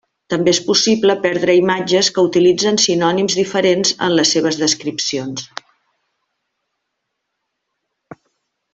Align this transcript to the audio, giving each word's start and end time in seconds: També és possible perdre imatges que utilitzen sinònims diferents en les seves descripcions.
També 0.33 0.51
és 0.55 0.59
possible 0.69 1.15
perdre 1.25 1.55
imatges 1.59 2.09
que 2.15 2.23
utilitzen 2.29 2.81
sinònims 2.85 3.37
diferents 3.41 3.93
en 4.09 4.17
les 4.21 4.33
seves 4.37 4.59
descripcions. 4.65 5.47